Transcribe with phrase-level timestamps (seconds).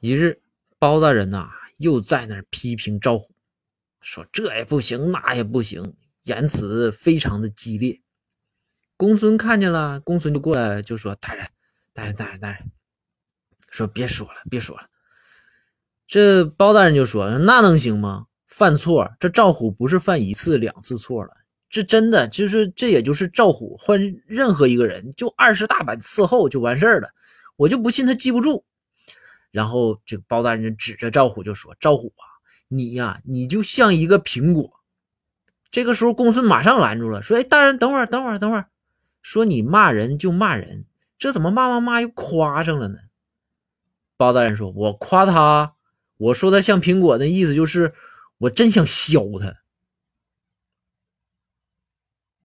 [0.00, 0.40] 一日，
[0.78, 3.34] 包大人呐又在那儿批评赵虎，
[4.00, 8.00] 说这也不行，那也不行，言辞非常的激烈。
[8.96, 11.44] 公孙看见了，公孙就过来就说：“大人，
[11.92, 12.70] 大人，大人，大人，
[13.70, 14.88] 说别说了，别说了。”
[16.06, 18.26] 这包大人就说：“那能行吗？
[18.46, 21.32] 犯错，这赵虎不是犯一次两次错了，
[21.68, 27.10] 这真的就是这也就是赵虎换任何一个人就二十大板伺候就完事儿了，
[27.56, 28.64] 我就不信他记不住。”
[29.58, 32.22] 然后这个包大人指着赵虎就说：“赵虎啊，
[32.68, 34.70] 你呀，你就像一个苹果。”
[35.72, 38.68] 这个时候，公孙马上拦住了，说：“哎，大人，等会儿，等会儿，等会儿，
[39.20, 40.84] 说你骂人就骂人，
[41.18, 42.98] 这怎么骂骂骂又夸上了呢？”
[44.16, 45.74] 包大人说：“我夸他，
[46.18, 47.94] 我说他像苹果的意思就是
[48.38, 49.56] 我真想削他。”